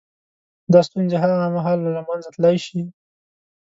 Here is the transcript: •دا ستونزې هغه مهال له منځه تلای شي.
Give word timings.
•دا 0.73 0.79
ستونزې 0.87 1.15
هغه 1.23 1.35
مهال 1.55 1.77
له 1.95 2.01
منځه 2.07 2.29
تلای 2.35 2.57
شي. 2.65 2.81